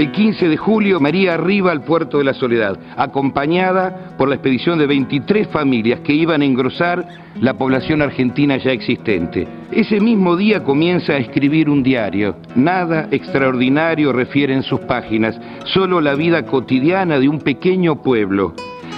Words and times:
El 0.00 0.12
15 0.12 0.48
de 0.48 0.56
julio, 0.56 0.98
María 0.98 1.34
arriba 1.34 1.70
al 1.72 1.82
puerto 1.82 2.16
de 2.16 2.24
la 2.24 2.32
Soledad, 2.32 2.78
acompañada 2.96 4.14
por 4.16 4.30
la 4.30 4.36
expedición 4.36 4.78
de 4.78 4.86
23 4.86 5.48
familias 5.48 6.00
que 6.00 6.14
iban 6.14 6.40
a 6.40 6.46
engrosar 6.46 7.06
la 7.38 7.52
población 7.52 8.00
argentina 8.00 8.56
ya 8.56 8.72
existente. 8.72 9.46
Ese 9.70 10.00
mismo 10.00 10.36
día 10.36 10.64
comienza 10.64 11.12
a 11.12 11.18
escribir 11.18 11.68
un 11.68 11.82
diario. 11.82 12.34
Nada 12.54 13.08
extraordinario 13.10 14.10
refiere 14.14 14.54
en 14.54 14.62
sus 14.62 14.80
páginas, 14.80 15.38
solo 15.66 16.00
la 16.00 16.14
vida 16.14 16.46
cotidiana 16.46 17.18
de 17.18 17.28
un 17.28 17.38
pequeño 17.38 18.00
pueblo. 18.00 18.54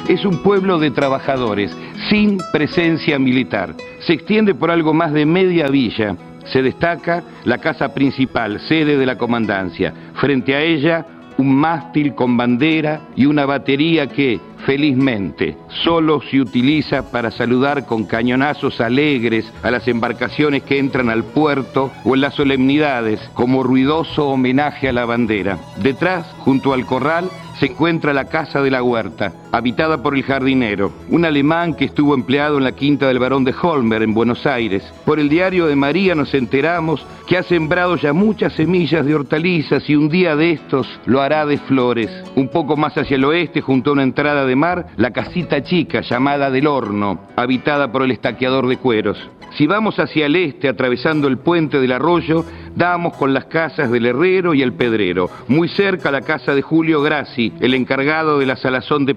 Es 0.08 0.24
un 0.24 0.40
pueblo 0.40 0.78
de 0.78 0.92
trabajadores, 0.92 1.76
sin 2.10 2.38
presencia 2.52 3.18
militar. 3.18 3.74
Se 4.06 4.12
extiende 4.12 4.54
por 4.54 4.70
algo 4.70 4.94
más 4.94 5.12
de 5.12 5.26
media 5.26 5.66
villa 5.66 6.16
se 6.46 6.62
destaca 6.62 7.22
la 7.44 7.58
casa 7.58 7.94
principal, 7.94 8.60
sede 8.60 8.96
de 8.96 9.06
la 9.06 9.16
comandancia. 9.16 9.92
Frente 10.22 10.54
a 10.54 10.60
ella, 10.60 11.04
un 11.36 11.52
mástil 11.52 12.14
con 12.14 12.36
bandera 12.36 13.08
y 13.16 13.26
una 13.26 13.44
batería 13.44 14.06
que, 14.06 14.38
felizmente, 14.64 15.56
solo 15.82 16.22
se 16.30 16.40
utiliza 16.40 17.10
para 17.10 17.32
saludar 17.32 17.86
con 17.86 18.04
cañonazos 18.04 18.80
alegres 18.80 19.52
a 19.64 19.72
las 19.72 19.88
embarcaciones 19.88 20.62
que 20.62 20.78
entran 20.78 21.10
al 21.10 21.24
puerto 21.24 21.90
o 22.04 22.14
en 22.14 22.20
las 22.20 22.34
solemnidades 22.34 23.18
como 23.34 23.64
ruidoso 23.64 24.28
homenaje 24.28 24.88
a 24.88 24.92
la 24.92 25.06
bandera. 25.06 25.58
Detrás, 25.82 26.24
junto 26.38 26.72
al 26.72 26.86
corral, 26.86 27.28
se 27.58 27.66
encuentra 27.66 28.12
la 28.12 28.26
casa 28.26 28.62
de 28.62 28.70
la 28.70 28.84
huerta, 28.84 29.32
habitada 29.52 30.02
por 30.02 30.16
el 30.16 30.22
jardinero, 30.22 30.92
un 31.10 31.26
alemán 31.26 31.74
que 31.74 31.84
estuvo 31.84 32.14
empleado 32.14 32.56
en 32.56 32.64
la 32.64 32.72
quinta 32.72 33.06
del 33.06 33.18
barón 33.18 33.44
de 33.44 33.54
Holmer 33.60 34.02
en 34.02 34.14
Buenos 34.14 34.46
Aires. 34.46 34.82
Por 35.04 35.20
el 35.20 35.28
diario 35.28 35.66
de 35.66 35.76
María 35.76 36.14
nos 36.14 36.32
enteramos 36.34 37.04
que 37.28 37.36
ha 37.36 37.42
sembrado 37.42 37.96
ya 37.96 38.12
muchas 38.12 38.54
semillas 38.54 39.04
de 39.04 39.14
hortalizas 39.14 39.88
y 39.88 39.94
un 39.94 40.08
día 40.08 40.34
de 40.36 40.52
estos 40.52 40.88
lo 41.04 41.20
hará 41.20 41.44
de 41.44 41.58
flores. 41.58 42.10
Un 42.34 42.48
poco 42.48 42.76
más 42.76 42.96
hacia 42.96 43.16
el 43.16 43.24
oeste, 43.24 43.60
junto 43.60 43.90
a 43.90 43.92
una 43.92 44.02
entrada 44.02 44.46
de 44.46 44.56
mar, 44.56 44.86
la 44.96 45.12
casita 45.12 45.62
chica 45.62 46.00
llamada 46.00 46.50
del 46.50 46.66
horno, 46.66 47.20
habitada 47.36 47.92
por 47.92 48.02
el 48.02 48.10
estaqueador 48.10 48.66
de 48.66 48.78
cueros. 48.78 49.18
Si 49.56 49.66
vamos 49.66 49.98
hacia 49.98 50.26
el 50.26 50.36
este, 50.36 50.66
atravesando 50.68 51.28
el 51.28 51.36
puente 51.36 51.78
del 51.78 51.92
arroyo, 51.92 52.44
damos 52.74 53.16
con 53.18 53.34
las 53.34 53.44
casas 53.46 53.90
del 53.90 54.06
herrero 54.06 54.54
y 54.54 54.62
el 54.62 54.72
pedrero. 54.72 55.28
Muy 55.48 55.68
cerca 55.68 56.10
la 56.10 56.22
casa 56.22 56.54
de 56.54 56.62
Julio 56.62 57.02
Grassi, 57.02 57.52
el 57.60 57.74
encargado 57.74 58.38
de 58.38 58.46
la 58.46 58.56
salazón 58.56 59.04
de 59.04 59.14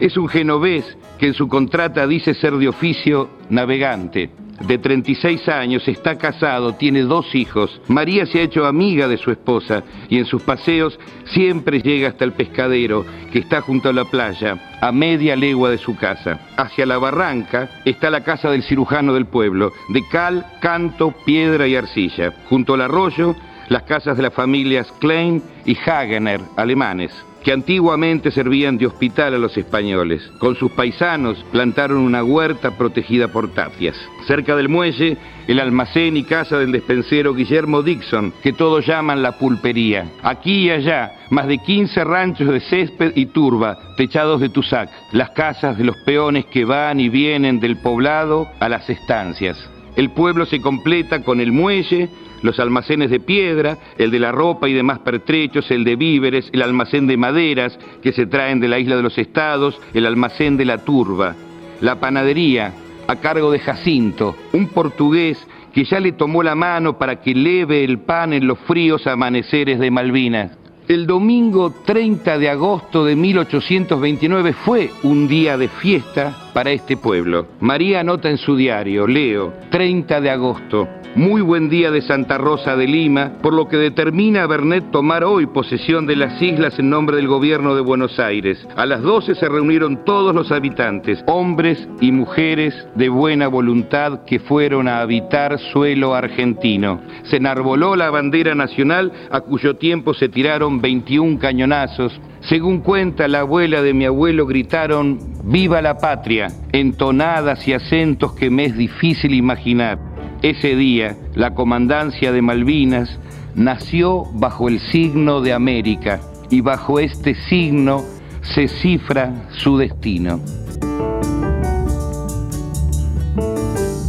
Es 0.00 0.16
un 0.16 0.26
genovés 0.26 0.96
que 1.18 1.26
en 1.26 1.34
su 1.34 1.48
contrata 1.48 2.06
dice 2.06 2.32
ser 2.32 2.54
de 2.54 2.66
oficio 2.66 3.28
navegante 3.50 4.30
de 4.66 4.78
36 4.78 5.48
años, 5.50 5.86
está 5.86 6.16
casado, 6.16 6.76
tiene 6.76 7.02
dos 7.02 7.34
hijos. 7.34 7.78
María 7.88 8.24
se 8.24 8.38
ha 8.38 8.42
hecho 8.42 8.64
amiga 8.64 9.06
de 9.06 9.18
su 9.18 9.30
esposa 9.30 9.82
y 10.08 10.16
en 10.16 10.24
sus 10.24 10.42
paseos 10.42 10.98
siempre 11.26 11.82
llega 11.82 12.08
hasta 12.08 12.24
el 12.24 12.32
pescadero 12.32 13.04
que 13.32 13.40
está 13.40 13.60
junto 13.60 13.90
a 13.90 13.92
la 13.92 14.06
playa, 14.06 14.78
a 14.80 14.92
media 14.92 15.36
legua 15.36 15.68
de 15.68 15.76
su 15.78 15.94
casa. 15.94 16.40
Hacia 16.56 16.86
la 16.86 16.96
barranca 16.96 17.68
está 17.84 18.08
la 18.08 18.24
casa 18.24 18.50
del 18.50 18.62
cirujano 18.62 19.12
del 19.12 19.26
pueblo, 19.26 19.72
de 19.90 20.08
cal, 20.08 20.46
canto, 20.62 21.12
piedra 21.26 21.66
y 21.66 21.76
arcilla. 21.76 22.32
Junto 22.48 22.72
al 22.72 22.80
arroyo, 22.80 23.36
las 23.68 23.82
casas 23.82 24.16
de 24.16 24.22
las 24.22 24.32
familias 24.32 24.90
Klein 25.00 25.42
y 25.66 25.76
Hagener, 25.76 26.40
alemanes 26.56 27.12
que 27.44 27.52
antiguamente 27.52 28.30
servían 28.30 28.78
de 28.78 28.86
hospital 28.86 29.34
a 29.34 29.38
los 29.38 29.56
españoles. 29.58 30.32
Con 30.38 30.56
sus 30.56 30.72
paisanos 30.72 31.44
plantaron 31.52 31.98
una 31.98 32.24
huerta 32.24 32.76
protegida 32.76 33.28
por 33.28 33.52
tapias. 33.52 33.96
Cerca 34.26 34.56
del 34.56 34.70
muelle, 34.70 35.18
el 35.46 35.60
almacén 35.60 36.16
y 36.16 36.24
casa 36.24 36.58
del 36.58 36.72
despensero 36.72 37.34
Guillermo 37.34 37.82
Dixon, 37.82 38.32
que 38.42 38.54
todos 38.54 38.86
llaman 38.86 39.22
la 39.22 39.32
pulpería. 39.38 40.10
Aquí 40.22 40.64
y 40.64 40.70
allá, 40.70 41.26
más 41.28 41.46
de 41.46 41.58
15 41.58 42.02
ranchos 42.04 42.48
de 42.48 42.60
césped 42.60 43.12
y 43.14 43.26
turba, 43.26 43.78
techados 43.98 44.40
de 44.40 44.48
tusac, 44.48 44.88
las 45.12 45.30
casas 45.30 45.76
de 45.76 45.84
los 45.84 45.96
peones 45.98 46.46
que 46.46 46.64
van 46.64 46.98
y 46.98 47.10
vienen 47.10 47.60
del 47.60 47.76
poblado 47.76 48.48
a 48.58 48.70
las 48.70 48.88
estancias. 48.88 49.58
El 49.96 50.10
pueblo 50.10 50.46
se 50.46 50.60
completa 50.60 51.22
con 51.22 51.40
el 51.40 51.52
muelle, 51.52 52.08
los 52.44 52.60
almacenes 52.60 53.10
de 53.10 53.20
piedra, 53.20 53.78
el 53.96 54.10
de 54.10 54.20
la 54.20 54.30
ropa 54.30 54.68
y 54.68 54.74
demás 54.74 54.98
pertrechos, 54.98 55.70
el 55.70 55.82
de 55.82 55.96
víveres, 55.96 56.50
el 56.52 56.60
almacén 56.60 57.06
de 57.06 57.16
maderas 57.16 57.78
que 58.02 58.12
se 58.12 58.26
traen 58.26 58.60
de 58.60 58.68
la 58.68 58.78
isla 58.78 58.96
de 58.96 59.02
los 59.02 59.16
estados, 59.16 59.80
el 59.94 60.04
almacén 60.04 60.58
de 60.58 60.66
la 60.66 60.84
turba, 60.84 61.34
la 61.80 61.98
panadería 61.98 62.74
a 63.08 63.16
cargo 63.16 63.50
de 63.50 63.60
Jacinto, 63.60 64.36
un 64.52 64.68
portugués 64.68 65.38
que 65.72 65.84
ya 65.84 65.98
le 66.00 66.12
tomó 66.12 66.42
la 66.42 66.54
mano 66.54 66.98
para 66.98 67.22
que 67.22 67.34
leve 67.34 67.82
el 67.82 68.00
pan 68.00 68.34
en 68.34 68.46
los 68.46 68.58
fríos 68.58 69.06
amaneceres 69.06 69.78
de 69.78 69.90
Malvinas. 69.90 70.52
El 70.86 71.06
domingo 71.06 71.72
30 71.86 72.36
de 72.36 72.50
agosto 72.50 73.06
de 73.06 73.16
1829 73.16 74.52
fue 74.52 74.90
un 75.02 75.26
día 75.26 75.56
de 75.56 75.68
fiesta 75.68 76.50
para 76.52 76.72
este 76.72 76.98
pueblo. 76.98 77.46
María 77.60 78.00
anota 78.00 78.28
en 78.28 78.36
su 78.36 78.54
diario, 78.54 79.06
leo, 79.06 79.54
30 79.70 80.20
de 80.20 80.28
agosto, 80.28 80.86
muy 81.16 81.42
buen 81.42 81.68
día 81.68 81.90
de 81.90 82.02
Santa 82.02 82.38
Rosa 82.38 82.76
de 82.76 82.86
Lima, 82.86 83.34
por 83.40 83.54
lo 83.54 83.68
que 83.68 83.76
determina 83.76 84.46
Bernet 84.46 84.90
tomar 84.90 85.24
hoy 85.24 85.46
posesión 85.46 86.06
de 86.06 86.16
las 86.16 86.40
islas 86.42 86.78
en 86.78 86.90
nombre 86.90 87.16
del 87.16 87.28
gobierno 87.28 87.74
de 87.74 87.82
Buenos 87.82 88.18
Aires. 88.18 88.66
A 88.76 88.84
las 88.84 89.02
12 89.02 89.36
se 89.36 89.48
reunieron 89.48 90.04
todos 90.04 90.34
los 90.34 90.50
habitantes, 90.50 91.22
hombres 91.26 91.88
y 92.00 92.10
mujeres 92.10 92.74
de 92.96 93.08
buena 93.08 93.48
voluntad 93.48 94.24
que 94.24 94.40
fueron 94.40 94.88
a 94.88 95.00
habitar 95.00 95.58
suelo 95.72 96.14
argentino. 96.14 97.00
Se 97.24 97.36
enarboló 97.36 97.94
la 97.94 98.10
bandera 98.10 98.54
nacional 98.54 99.12
a 99.30 99.40
cuyo 99.40 99.76
tiempo 99.76 100.14
se 100.14 100.28
tiraron 100.28 100.80
21 100.80 101.38
cañonazos. 101.38 102.20
Según 102.40 102.80
cuenta 102.80 103.28
la 103.28 103.40
abuela 103.40 103.82
de 103.82 103.94
mi 103.94 104.04
abuelo, 104.04 104.46
gritaron 104.46 105.18
¡Viva 105.44 105.80
la 105.80 105.96
patria! 105.96 106.48
entonadas 106.72 107.66
y 107.68 107.72
acentos 107.72 108.32
que 108.34 108.50
me 108.50 108.64
es 108.64 108.76
difícil 108.76 109.32
imaginar. 109.32 110.13
Ese 110.44 110.76
día, 110.76 111.16
la 111.34 111.54
comandancia 111.54 112.30
de 112.30 112.42
Malvinas 112.42 113.08
nació 113.54 114.24
bajo 114.34 114.68
el 114.68 114.78
signo 114.78 115.40
de 115.40 115.54
América 115.54 116.20
y 116.50 116.60
bajo 116.60 116.98
este 116.98 117.34
signo 117.48 118.04
se 118.42 118.68
cifra 118.68 119.48
su 119.56 119.78
destino. 119.78 120.38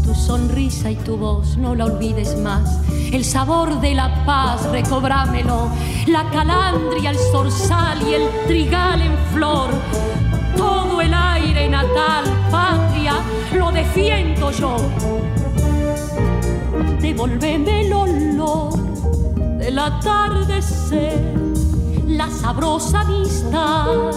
Tu 0.03 0.13
sonrisa 0.13 0.91
y 0.91 0.97
tu 0.97 1.15
voz 1.15 1.55
no 1.55 1.73
la 1.73 1.85
olvides 1.85 2.37
más. 2.41 2.81
El 3.13 3.23
sabor 3.23 3.79
de 3.79 3.95
la 3.95 4.25
paz 4.25 4.69
recobrámelo. 4.73 5.69
La 6.07 6.29
calandria, 6.31 7.11
el 7.11 7.17
zorzal 7.31 8.01
y 8.05 8.13
el 8.13 8.23
trigal 8.45 9.01
en 9.01 9.17
flor. 9.33 9.69
Todo 10.57 10.99
el 10.99 11.13
aire 11.13 11.69
natal, 11.69 12.25
patria, 12.51 13.13
lo 13.57 13.71
defiendo 13.71 14.51
yo 14.51 14.75
devolveme 17.15 17.85
el 17.85 17.93
olor 17.93 18.73
del 19.57 19.79
atardecer, 19.79 21.17
la 22.05 22.29
sabrosa 22.29 23.01
amistad 23.01 24.11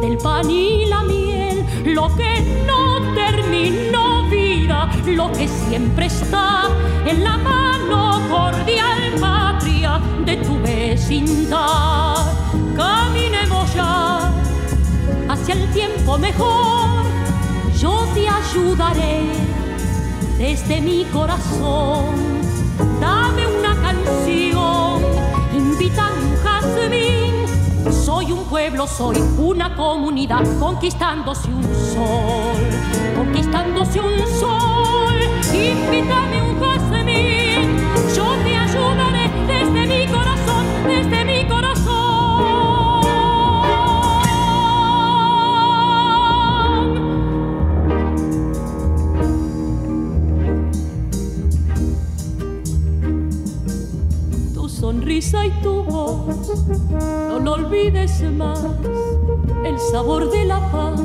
del 0.00 0.16
pan 0.16 0.50
y 0.50 0.86
la 0.86 1.02
miel, 1.02 1.66
lo 1.84 2.08
que 2.16 2.64
no 2.66 3.12
terminó 3.14 4.26
vida, 4.30 4.90
lo 5.04 5.30
que 5.32 5.46
siempre 5.48 6.06
está 6.06 6.62
en 7.04 7.22
la 7.22 7.36
mano 7.36 8.22
cordial 8.30 9.12
patria 9.20 10.00
de 10.24 10.36
tu 10.38 10.58
vecindad. 10.62 12.16
Caminemos 12.74 13.74
ya 13.74 14.32
hacia 15.28 15.54
el 15.56 15.70
tiempo 15.72 16.16
mejor, 16.16 17.04
yo 17.78 18.02
te 18.14 18.26
ayudaré 18.26 19.59
desde 20.40 20.80
mi 20.80 21.04
corazón. 21.12 22.14
Dame 22.98 23.46
una 23.46 23.74
canción, 23.82 25.02
invita 25.54 26.10
un 26.18 26.34
jazmín. 26.42 27.92
Soy 27.92 28.32
un 28.32 28.44
pueblo, 28.44 28.86
soy 28.86 29.18
una 29.36 29.76
comunidad, 29.76 30.42
conquistándose 30.58 31.48
un 31.48 31.62
sol, 31.62 32.62
conquistándose 33.16 34.00
un 34.00 34.26
sol. 34.40 34.89
y 55.32 55.50
tu 55.62 55.84
voz. 55.84 56.26
No 57.28 57.38
lo 57.38 57.52
olvides 57.52 58.20
más, 58.32 58.64
el 59.64 59.78
sabor 59.78 60.28
de 60.28 60.44
la 60.44 60.58
paz. 60.72 61.00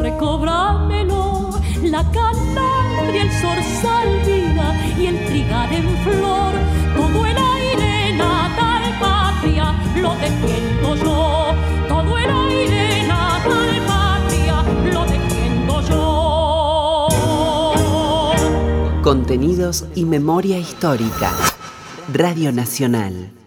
Recóbramelo, 0.00 1.50
la 1.82 2.10
canaria, 2.10 3.22
el 3.22 3.30
zorzal 3.30 4.08
vida 4.24 4.74
y 4.98 5.06
el 5.06 5.26
trigal 5.26 5.72
en 5.74 5.88
flor. 5.98 6.54
Todo 6.96 7.26
el 7.26 7.36
aire 7.36 8.16
natal 8.16 8.82
patria 8.98 9.74
lo 10.00 10.14
defiendo 10.14 10.94
yo. 10.96 11.54
Todo 11.88 12.16
el 12.16 12.30
aire 12.30 13.06
natal 13.06 13.82
patria 13.86 14.64
lo 14.90 15.04
defiendo 15.04 15.80
yo. 15.82 17.08
Contenidos 19.02 19.84
y 19.94 20.06
memoria 20.06 20.58
histórica. 20.58 21.51
Radio 22.14 22.52
Nacional. 22.52 23.41